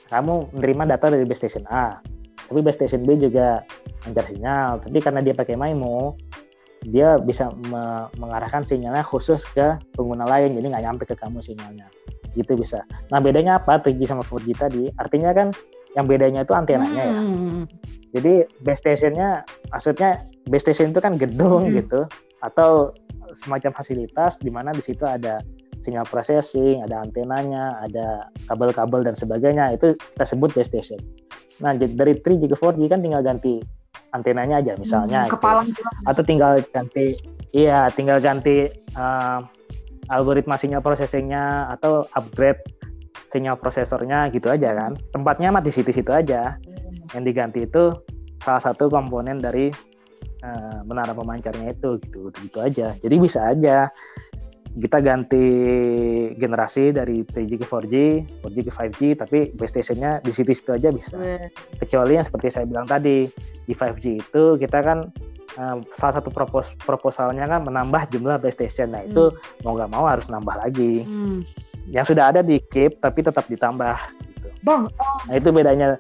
[0.07, 1.99] kamu menerima data dari base station A.
[2.47, 3.61] Tapi base station B juga
[4.07, 4.81] mencar sinyal.
[4.81, 6.17] Tapi karena dia pakai MIMO
[6.83, 10.55] dia bisa me mengarahkan sinyalnya khusus ke pengguna lain.
[10.55, 11.87] Jadi nggak nyampe ke kamu sinyalnya
[12.34, 12.82] gitu bisa.
[13.13, 14.84] Nah bedanya apa 3G sama 4G tadi?
[14.98, 15.48] Artinya kan
[15.93, 17.13] yang bedanya itu antenanya ya.
[17.22, 17.30] hmm.
[17.30, 17.65] ya.
[18.13, 19.41] Jadi base stationnya,
[19.74, 21.74] maksudnya base station itu kan gedung hmm.
[21.82, 22.06] gitu,
[22.46, 22.93] atau
[23.34, 25.41] semacam fasilitas di mana di situ ada
[25.82, 29.74] sinyal processing, ada antenanya, ada kabel-kabel dan sebagainya.
[29.74, 31.02] Itu kita sebut base station.
[31.62, 33.62] Nah dari 3G ke 4G kan tinggal ganti
[34.13, 35.26] antenanya aja misalnya.
[35.26, 35.82] Hmm, kepala gitu.
[36.06, 37.17] Atau tinggal ganti,
[37.50, 39.41] iya tinggal ganti uh,
[40.11, 42.59] algoritma sinyal processingnya atau upgrade
[43.27, 44.93] sinyal prosesornya gitu aja kan.
[45.13, 46.57] Tempatnya mah di situ-situ aja.
[47.15, 47.93] Yang diganti itu
[48.43, 49.71] salah satu komponen dari
[50.43, 52.29] uh, menara pemancarnya itu gitu.
[52.29, 52.93] Gitu aja.
[52.99, 53.87] Jadi bisa aja
[54.73, 55.45] kita ganti
[56.33, 57.95] generasi dari 3G ke 4G,
[58.41, 61.13] 4G ke 5G, tapi base stationnya di situ-situ aja bisa.
[61.77, 63.29] Kecuali yang seperti saya bilang tadi,
[63.69, 65.13] di 5G itu kita kan
[65.60, 68.95] uh, salah satu propos proposalnya kan menambah jumlah base station.
[68.95, 69.63] Nah itu hmm.
[69.63, 71.03] mau nggak mau harus nambah lagi.
[71.03, 71.39] Hmm.
[71.89, 73.97] Yang sudah ada di keep tapi tetap ditambah.
[74.63, 74.88] Bang,
[75.28, 75.99] nah itu bedanya.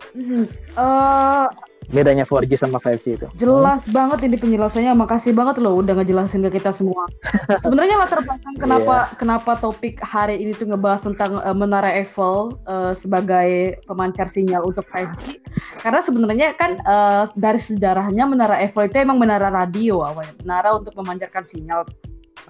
[0.79, 1.51] Uh,
[1.91, 3.27] bedanya 4G sama 5G itu.
[3.35, 3.91] Jelas hmm.
[3.91, 4.93] banget ini penjelasannya.
[4.95, 7.03] Makasih banget loh udah ngejelasin ke kita semua.
[7.63, 9.15] Sebenarnya latar belakang kenapa yeah.
[9.19, 14.87] kenapa topik hari ini tuh ngebahas tentang uh, menara Eiffel uh, sebagai pemancar sinyal untuk
[14.87, 15.43] 5G.
[15.83, 20.95] Karena sebenarnya kan uh, dari sejarahnya menara Eiffel itu emang menara radio awalnya, menara untuk
[20.95, 21.83] memancarkan sinyal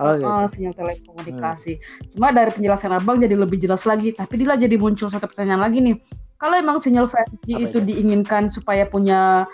[0.01, 0.25] Oh, gitu.
[0.25, 1.73] uh, sinyal telekomunikasi.
[1.77, 2.09] Hmm.
[2.17, 4.13] Cuma dari penjelasan abang jadi lebih jelas lagi.
[4.13, 5.95] Tapi dia jadi muncul satu pertanyaan lagi nih
[6.43, 9.47] kalau emang sinyal 5G Apa itu, diinginkan supaya punya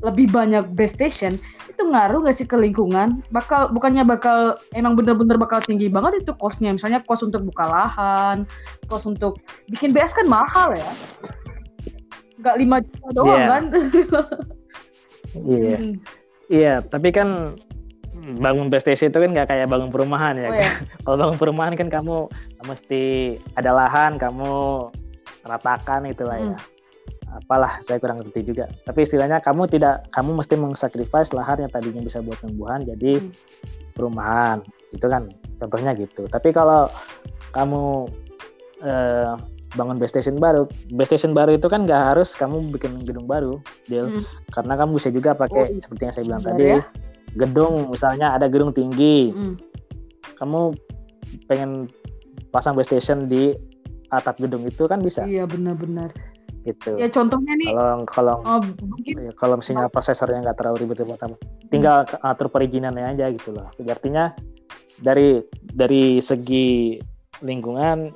[0.00, 1.36] lebih banyak base station
[1.68, 6.34] itu ngaruh gak sih ke lingkungan bakal bukannya bakal emang bener-bener bakal tinggi banget itu
[6.34, 8.48] kosnya misalnya kos untuk buka lahan
[8.90, 9.38] kos untuk
[9.70, 10.90] bikin BS kan mahal ya
[12.42, 13.46] nggak lima juta doang yeah.
[13.46, 13.62] kan
[15.46, 15.78] iya yeah.
[15.78, 15.78] iya
[16.50, 17.54] yeah, tapi kan
[18.22, 20.74] bangun station itu kan nggak kayak bangun perumahan ya oh, kan?
[21.04, 22.30] kalau bangun perumahan kan kamu
[22.66, 23.02] mesti
[23.58, 24.52] ada lahan kamu
[25.42, 26.54] ratakan itulah ya.
[26.54, 26.56] hmm.
[26.56, 26.60] ya
[27.32, 32.04] apalah saya kurang ngerti juga tapi istilahnya kamu tidak kamu mesti mengsakrifis lahan yang tadinya
[32.04, 33.32] bisa buat tumbuhan jadi hmm.
[33.96, 34.60] perumahan
[34.92, 36.92] itu kan contohnya gitu tapi kalau
[37.56, 38.12] kamu
[38.84, 39.32] eh,
[39.72, 43.56] bangun base station baru base station baru itu kan nggak harus kamu bikin gedung baru
[43.88, 44.24] deal hmm.
[44.52, 46.80] karena kamu bisa juga pakai oh, seperti yang saya bilang tadi ya?
[47.36, 49.56] Gedung misalnya ada gedung tinggi hmm.
[50.36, 50.76] kamu
[51.48, 51.88] pengen
[52.52, 53.56] pasang base station di
[54.12, 55.24] atap gedung itu kan bisa.
[55.24, 56.12] Iya benar-benar.
[56.62, 56.94] Gitu.
[57.00, 57.72] Ya contohnya nih.
[57.74, 61.36] Kalau kalau oh, mungkin ya, kalau sinyal prosesornya nggak terlalu ribet buat kamu,
[61.72, 62.22] tinggal hmm.
[62.22, 63.66] atur perizinannya aja gitu loh.
[63.82, 64.36] Artinya
[65.00, 67.00] dari dari segi
[67.42, 68.12] lingkungan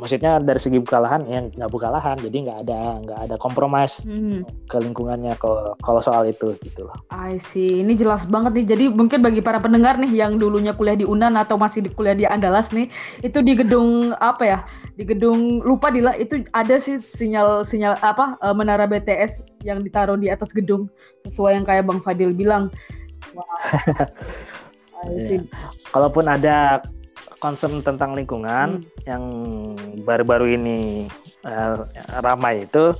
[0.00, 4.00] maksudnya dari segi buka lahan yang nggak buka lahan jadi nggak ada nggak ada kompromis
[4.08, 4.40] hmm.
[4.64, 6.96] ke lingkungannya kalau kalau soal itu gitu loh.
[7.12, 10.96] I see ini jelas banget nih jadi mungkin bagi para pendengar nih yang dulunya kuliah
[10.96, 12.88] di Unan atau masih di kuliah di Andalas nih
[13.20, 14.58] itu di gedung apa ya
[14.96, 20.16] di gedung lupa dila itu ada sih sinyal sinyal apa e, menara BTS yang ditaruh
[20.16, 20.88] di atas gedung
[21.28, 22.72] sesuai yang kayak Bang Fadil bilang.
[23.32, 23.44] Wow.
[25.08, 25.44] yeah.
[25.94, 26.80] Kalaupun ada
[27.38, 29.06] concern tentang lingkungan hmm.
[29.06, 29.24] yang
[30.06, 31.06] baru-baru ini
[31.46, 31.86] uh,
[32.22, 32.94] ramai itu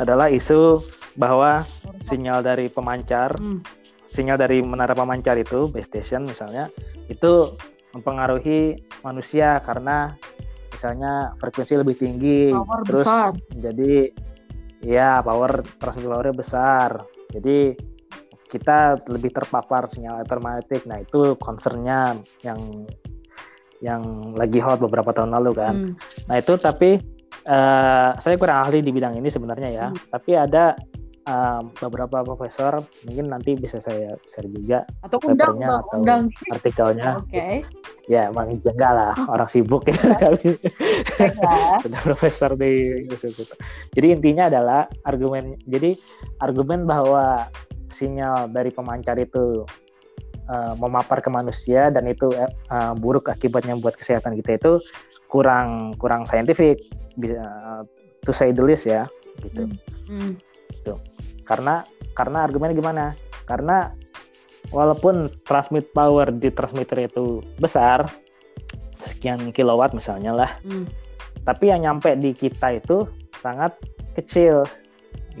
[0.00, 0.80] adalah isu
[1.18, 1.66] bahwa
[2.06, 3.60] sinyal dari pemancar, hmm.
[4.08, 6.72] sinyal dari menara pemancar itu base station misalnya
[7.12, 7.52] itu
[7.92, 10.14] mempengaruhi manusia karena
[10.70, 13.32] misalnya frekuensi lebih tinggi, power terus besar.
[13.58, 14.14] jadi
[14.80, 16.90] ya power transmisi powernya besar,
[17.34, 17.76] jadi
[18.50, 20.82] kita lebih terpapar sinyal elektromagnetik.
[20.90, 22.58] Nah itu concernnya yang
[23.80, 25.74] yang lagi hot beberapa tahun lalu kan.
[25.74, 25.92] Hmm.
[26.28, 27.00] Nah itu tapi
[27.48, 29.86] uh, saya kurang ahli di bidang ini sebenarnya ya.
[29.88, 29.98] Hmm.
[30.12, 30.76] Tapi ada
[31.26, 36.22] um, beberapa profesor mungkin nanti bisa saya share juga Atau undang, papernya atau undang.
[36.52, 37.64] artikelnya Oke.
[38.10, 39.96] ya emang enggak lah orang sibuk ya
[41.20, 41.78] Ya.
[41.80, 43.04] sudah profesor di.
[43.96, 45.94] Jadi intinya adalah argumen jadi
[46.42, 47.46] argumen bahwa
[47.90, 49.66] sinyal dari pemancar itu
[50.50, 54.72] uh, memapar ke manusia dan itu uh, buruk akibatnya buat kesehatan kita itu
[55.30, 56.82] kurang kurang saintifik
[57.16, 57.46] bisa
[58.26, 59.06] to say the least ya
[59.46, 59.70] gitu.
[60.10, 60.34] Hmm.
[61.46, 61.86] Karena
[62.18, 63.04] karena argumennya gimana?
[63.48, 63.90] Karena
[64.68, 68.04] walaupun transmit power di transmitter itu besar
[69.00, 70.84] sekian kilowatt misalnya lah Hmm.
[71.48, 73.08] tapi yang nyampe di kita itu
[73.40, 73.72] sangat
[74.12, 74.68] kecil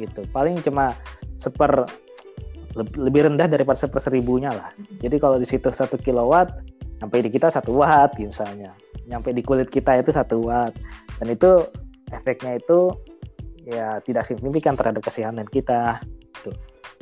[0.00, 0.96] gitu paling cuma
[1.36, 1.84] seper
[2.76, 4.70] lebih rendah daripada seper seribunya lah.
[5.02, 6.54] Jadi kalau di situ satu kilowatt
[7.00, 8.70] nyampe di kita satu watt gitu misalnya.
[9.08, 10.76] Nyampe di kulit kita itu satu watt.
[11.18, 11.66] Dan itu
[12.12, 12.92] efeknya itu
[13.66, 15.98] ya tidak signifikan terhadap kesehatan kita.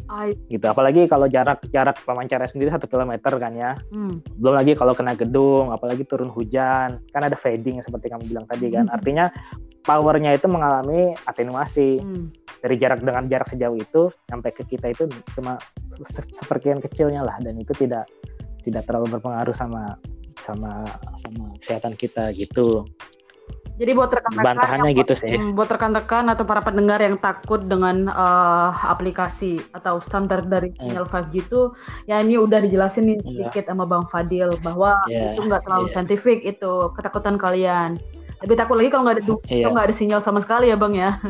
[0.09, 0.65] I- gitu.
[0.65, 3.77] Apalagi kalau jarak jarak pemancarnya sendiri satu kilometer kan ya.
[3.93, 4.25] Hmm.
[4.41, 7.03] belum lagi kalau kena gedung apalagi turun hujan.
[7.13, 8.89] Kan ada fading seperti kamu bilang tadi kan.
[8.89, 8.97] Hmm.
[8.97, 9.29] artinya
[9.89, 12.29] powernya itu mengalami atenuasi Hmm.
[12.61, 15.57] dari jarak dengan jarak sejauh itu sampai ke kita itu cuma
[15.97, 18.05] se- seperkian kecilnya lah dan itu tidak
[18.61, 19.97] tidak terlalu berpengaruh sama
[20.39, 20.85] sama
[21.17, 22.85] sama kesehatan kita gitu
[23.79, 27.63] Jadi buat rekan-rekan bantahannya yang- gitu sih Hmm, buat rekan-rekan atau para pendengar yang takut
[27.63, 30.91] dengan eh, aplikasi atau standar dari Hmm.
[30.91, 31.61] sinyal 5G itu
[32.05, 33.27] ya ini udah dijelasin nih Iya.
[33.47, 35.93] sedikit sama Bang Fadil bahwa Iya, itu nggak terlalu iya.
[35.95, 38.03] saintifik itu ketakutan kalian.
[38.43, 39.63] Lebih takut lagi kalau nggak ada Iya.
[39.67, 41.19] kalau nggak ada sinyal sama sekali ya Bang ya.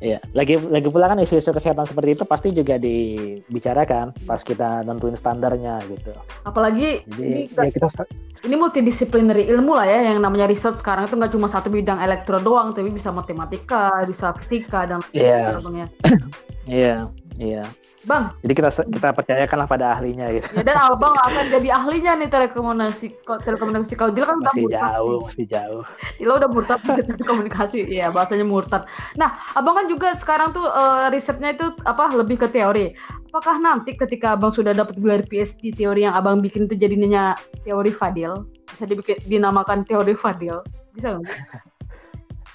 [0.00, 5.12] Iya, lagi lagi pula kan isu-isu kesehatan seperti itu pasti juga dibicarakan pas kita nentuin
[5.12, 6.16] standarnya gitu.
[6.42, 8.08] Apalagi Jadi ini ya kita
[8.40, 12.40] ini multidisiplinary ilmu lah ya yang namanya riset sekarang itu nggak cuma satu bidang elektro
[12.40, 15.60] doang tapi bisa matematika, bisa fisika dan Iya.
[15.60, 15.86] lain-lain, ya.
[16.70, 16.96] Iya,
[17.40, 17.64] iya.
[18.08, 20.48] Bang, Jadi kita kita percayakanlah pada ahlinya gitu.
[20.56, 25.18] ya dan Abang akan jadi ahlinya nih telekomunikasi telekomunikasi kalau dia kan Masih murtad jauh,
[25.20, 25.82] masih jauh.
[26.16, 28.88] Dila udah murtad di telekomunikasi, iya bahasanya murtad.
[29.20, 32.96] Nah, abang kan juga sekarang tuh eh, risetnya itu apa lebih ke teori.
[33.28, 37.36] Apakah nanti ketika abang sudah dapat gelar PhD teori yang abang bikin itu jadinya
[37.68, 40.64] teori Fadil, bisa dibikin dinamakan teori Fadil,
[40.96, 41.28] bisa nggak?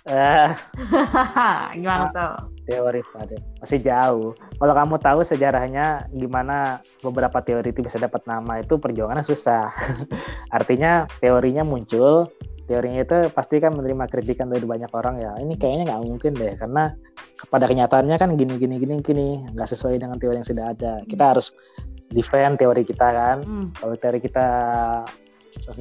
[0.05, 0.53] Eh,
[1.81, 2.54] Gimana tuh?
[2.65, 4.33] Teori pada masih jauh.
[4.35, 9.69] Kalau kamu tahu sejarahnya gimana beberapa teori itu bisa dapat nama itu perjuangannya susah.
[10.57, 12.27] Artinya teorinya muncul,
[12.65, 15.31] teorinya itu pasti kan menerima kritikan dari banyak orang ya.
[15.37, 16.83] Ini kayaknya nggak mungkin deh karena
[17.47, 20.93] pada kenyataannya kan gini gini gini gini nggak sesuai dengan teori yang sudah ada.
[21.05, 21.53] Kita harus
[22.09, 23.37] defend teori kita kan.
[23.45, 24.47] Hmm, Kalau teori kita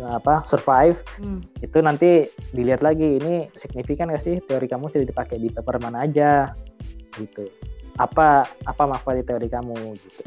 [0.01, 1.41] apa survive hmm.
[1.61, 2.11] itu nanti
[2.51, 6.53] dilihat lagi ini signifikan gak sih teori kamu sudah dipakai di paper mana aja
[7.15, 7.45] gitu
[7.97, 10.23] apa apa manfaat di teori kamu gitu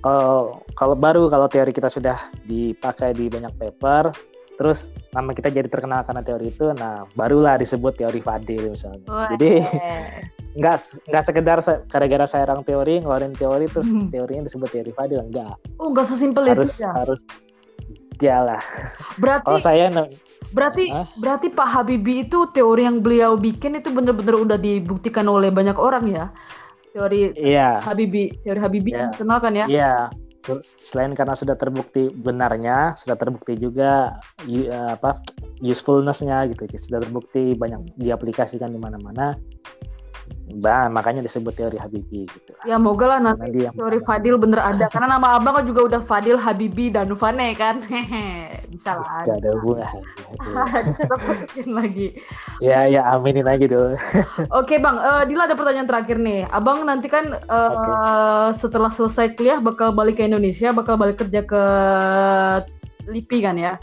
[0.00, 4.10] kalau kalau baru kalau teori kita sudah dipakai di banyak paper
[4.56, 9.28] terus nama kita jadi terkenal karena teori itu nah barulah disebut teori Fadil misalnya Wah,
[9.28, 9.60] jadi
[10.58, 14.08] nggak nggak sekedar se- gara-gara saya orang teori ngeluarin teori terus Hmm.
[14.08, 16.90] teorinya disebut teori Fadil enggak Oh, nggak sesimpel harus itu ya.
[16.96, 17.20] harus
[18.16, 18.62] ya lah
[19.16, 19.88] Berarti kalau saya
[20.54, 21.10] Berarti Hah?
[21.18, 26.06] berarti Pak Habibie itu teori yang beliau bikin itu benar-benar udah dibuktikan oleh banyak orang
[26.06, 26.30] ya.
[26.94, 29.04] Teori iya Habibie, teori Habibie Ya.
[29.04, 29.66] yang terkenal kan ya.
[29.66, 29.94] Iya,
[30.80, 35.20] selain karena sudah terbukti benarnya, sudah terbukti juga eh, apa
[35.60, 39.34] usefulness-nya gitu, sudah terbukti banyak diaplikasikan di mana-mana.
[40.46, 42.54] Bah, makanya disebut teori Habibie gitu.
[42.62, 45.90] Ya moga lah nanti dia yang teori Fadil bener ada karena nama abang kan juga
[45.90, 47.82] udah Fadil Habibie dan Nufane kan.
[48.72, 49.26] Bisa lah.
[49.26, 49.90] Gak ada hubungan.
[50.86, 52.08] Dicetak-cetakin lagi.
[52.62, 53.98] ya, ya aminin aja dulu.
[54.62, 56.46] Oke bang, Eh, Dila ada pertanyaan terakhir nih.
[56.46, 61.62] Abang nanti kan eh, setelah selesai kuliah bakal balik ke Indonesia, bakal balik kerja ke
[63.10, 63.74] LIPI kan ya?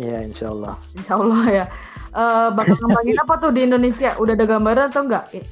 [0.00, 0.74] Ya, insya Allah.
[0.96, 1.64] Insya Allah ya.
[2.10, 4.16] Eh, bakal ngembangin apa tuh di Indonesia?
[4.16, 5.24] Udah ada gambaran atau enggak?
[5.36, 5.44] Eh,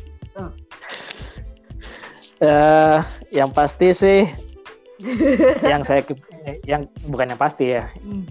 [2.39, 2.99] Eh,
[3.35, 4.23] yang pasti sih,
[5.67, 6.07] yang saya
[6.63, 7.91] yang bukan yang pasti ya.
[7.99, 8.25] hmm.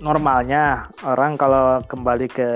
[0.00, 2.48] normalnya orang kalau kembali ke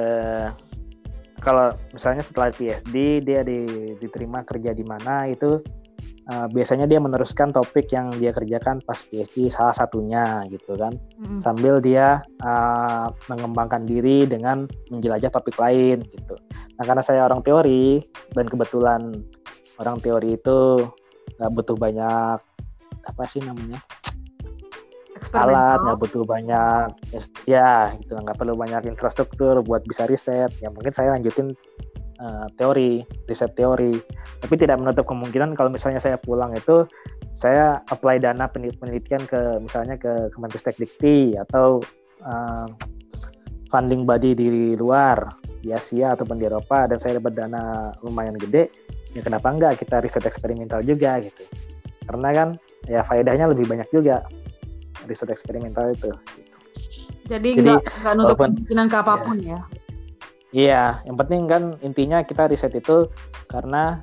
[1.39, 5.61] kalau misalnya setelah PhD dia di- diterima kerja di mana itu
[6.29, 11.41] uh, biasanya dia meneruskan topik yang dia kerjakan pas PhD salah satunya gitu kan Hmm.
[11.43, 16.39] sambil dia uh, mengembangkan diri dengan menjelajah topik lain gitu.
[16.79, 17.99] Nah karena saya orang teori
[18.33, 19.19] dan kebetulan
[19.83, 20.87] orang teori itu
[21.39, 22.39] nggak butuh banyak
[23.09, 23.81] apa sih namanya
[25.35, 26.89] alat nggak butuh banyak
[27.45, 31.53] ya gitu nggak perlu banyak infrastruktur buat bisa riset ya mungkin saya lanjutin
[32.21, 33.97] uh, teori, riset teori.
[34.43, 36.85] Tapi tidak menutup kemungkinan kalau misalnya saya pulang itu
[37.35, 41.83] saya apply dana penelitian ke misalnya ke Kemenristek Dikti atau
[42.27, 42.67] uh,
[43.69, 45.29] funding body di luar
[45.61, 48.73] di Asia ataupun di Eropa dan saya dapat dana lumayan gede
[49.13, 51.45] ya kenapa enggak kita riset eksperimental juga gitu
[52.09, 52.49] karena kan
[52.89, 54.25] ya faedahnya lebih banyak juga
[55.05, 56.57] riset eksperimental itu gitu.
[57.29, 59.78] jadi, jadi nggak nutup kemungkinan ke apa pun ya, ya
[60.55, 63.09] iya yang penting kan intinya kita riset itu
[63.51, 64.01] karena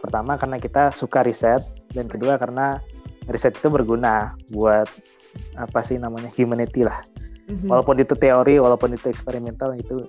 [0.00, 1.62] pertama karena kita suka riset
[1.94, 2.82] dan kedua karena
[3.30, 4.88] riset itu berguna buat
[5.56, 7.00] apa sih namanya humanity lah
[7.48, 7.70] mm-hmm.
[7.70, 10.04] walaupun itu teori walaupun itu eksperimental itu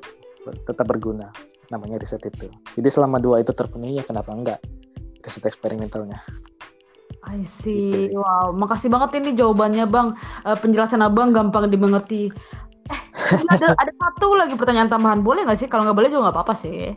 [0.52, 1.32] tetap berguna
[1.72, 2.52] namanya riset itu.
[2.76, 4.60] Jadi selama dua itu terpenuhi ya kenapa enggak
[5.24, 6.20] riset eksperimentalnya.
[7.24, 8.12] I see.
[8.12, 8.20] Gitu.
[8.20, 10.20] Wow, makasih banget ini jawabannya Bang.
[10.44, 12.28] Uh, penjelasan Abang gampang dimengerti.
[13.54, 15.24] Ada ada satu lagi pertanyaan tambahan.
[15.24, 15.68] Boleh nggak sih?
[15.72, 16.94] Kalau nggak boleh juga nggak apa-apa sih.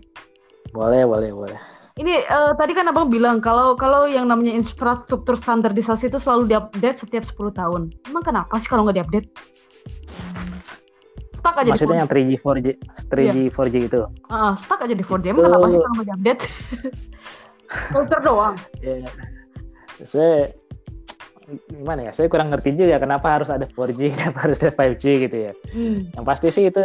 [0.74, 1.58] Boleh, boleh, boleh.
[1.96, 7.00] Ini uh, tadi kan Abang bilang kalau kalau yang namanya infrastruktur standarisasi itu selalu diupdate
[7.00, 7.82] setiap 10 tahun.
[8.04, 9.28] Emang kenapa sih kalau nggak diupdate?
[11.46, 12.66] stuck aja maksudnya yang 3G 4G
[13.06, 13.54] 3G yeah.
[13.54, 14.00] 4G itu
[14.34, 15.46] uh, stuck aja di 4G emang itu...
[15.46, 16.42] kenapa sih kalau nggak update
[17.94, 19.06] filter doang yeah.
[20.02, 20.50] saya
[21.70, 25.36] gimana ya saya kurang ngerti juga kenapa harus ada 4G kenapa harus ada 5G gitu
[25.50, 26.18] ya hmm.
[26.18, 26.82] yang pasti sih itu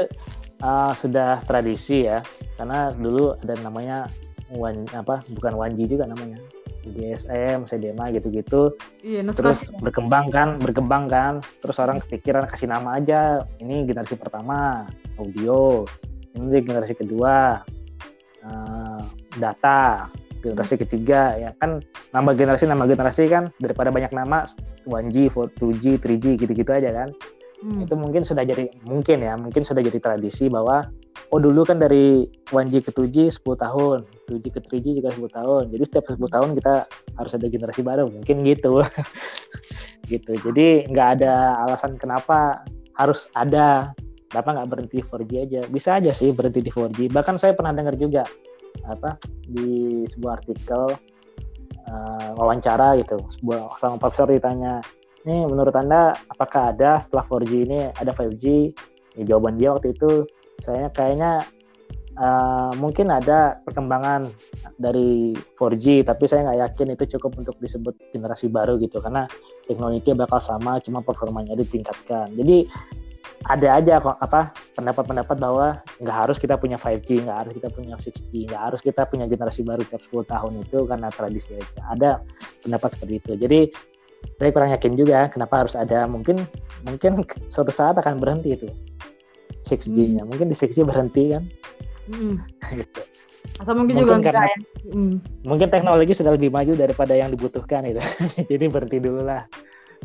[0.62, 2.22] uh, sudah tradisi ya
[2.62, 4.06] karena dulu ada namanya
[4.54, 6.38] one apa bukan 1G juga namanya
[6.82, 8.74] DSM, CDMA gitu-gitu.
[9.06, 9.78] Iya, terus ya.
[9.86, 11.46] berkembang kan, berkembang kan.
[11.62, 13.46] Terus orang kepikiran kasih nama aja.
[13.62, 14.90] Ini generasi pertama
[15.22, 15.86] audio,
[16.34, 17.62] ini generasi kedua
[18.42, 19.02] uh,
[19.38, 20.10] data,
[20.42, 21.80] generasi ketiga ya kan
[22.12, 24.44] nambah generasi nambah generasi kan daripada banyak nama
[24.90, 27.10] 1G, 2G, 3G gitu-gitu aja kan.
[27.62, 27.86] Hmm.
[27.86, 30.90] Itu mungkin sudah jadi mungkin ya, mungkin sudah jadi tradisi bahwa
[31.30, 35.64] oh dulu kan dari 1G ke 2G 10 tahun, 2G ke 3G juga 10 tahun.
[35.70, 36.74] Jadi setiap 10 tahun kita
[37.22, 38.82] harus ada generasi baru, mungkin gitu.
[40.12, 40.32] gitu.
[40.42, 42.66] Jadi nggak ada alasan kenapa
[42.98, 43.94] harus ada.
[44.32, 45.62] Kenapa nggak berhenti 4G aja?
[45.68, 47.12] Bisa aja sih berhenti di 4G.
[47.12, 48.24] Bahkan saya pernah dengar juga
[48.88, 50.96] apa di sebuah artikel
[51.88, 54.82] uh, wawancara gitu, sebuah sama profesor ditanya,
[55.28, 58.46] "Nih menurut Anda apakah ada setelah 4G ini ada 5G?"
[59.20, 60.24] Ya, jawaban dia waktu itu
[60.64, 61.44] saya kayaknya
[62.16, 64.30] uh, mungkin ada perkembangan
[64.80, 69.28] dari 4G tapi saya nggak yakin itu cukup untuk disebut generasi baru gitu karena
[69.68, 72.32] teknologi bakal sama cuma performanya ditingkatkan.
[72.34, 72.72] Jadi
[73.48, 75.68] ada aja apa pendapat-pendapat bahwa
[76.02, 79.62] nggak harus kita punya 5G, nggak harus kita punya 6G, nggak harus kita punya generasi
[79.62, 81.54] baru tiap 10 tahun itu karena tradisi.
[81.86, 82.26] Ada
[82.66, 83.32] pendapat seperti itu.
[83.38, 83.60] Jadi
[84.38, 86.10] saya kurang yakin juga kenapa harus ada.
[86.10, 86.42] Mungkin
[86.90, 87.12] mungkin
[87.54, 88.68] suatu saat akan berhenti itu.
[89.62, 90.26] 6G-nya.
[90.26, 90.30] Hmm.
[90.34, 91.44] Mungkin di 6G berhenti kan.
[92.10, 92.42] Hmm.
[92.82, 93.02] gitu.
[93.58, 94.58] Atau mungkin, mungkin juga karena, ya.
[94.94, 95.16] hmm.
[95.46, 98.02] Mungkin teknologi sudah lebih maju daripada yang dibutuhkan itu.
[98.50, 99.46] Jadi berhenti dulu lah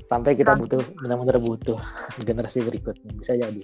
[0.05, 1.81] sampai kita butuh benar-benar butuh
[2.29, 3.63] generasi berikutnya bisa jadi.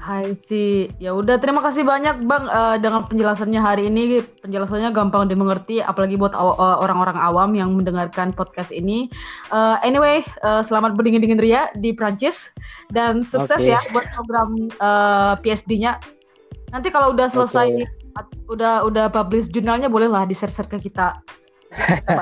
[0.00, 5.28] Hai sih, ya udah terima kasih banyak bang uh, dengan penjelasannya hari ini penjelasannya gampang
[5.28, 9.12] dimengerti apalagi buat aw uh, orang-orang awam yang mendengarkan podcast ini.
[9.52, 12.48] Uh, anyway, uh, selamat berdingin dingin ria di Prancis
[12.92, 13.76] dan sukses okay.
[13.76, 16.00] ya buat program uh, PSD-nya.
[16.72, 17.86] Nanti kalau udah selesai okay.
[18.48, 21.16] udah udah publish jurnalnya bolehlah di share-share ke kita.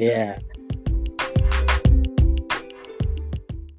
[0.00, 0.38] Iya.
[0.38, 0.53] yeah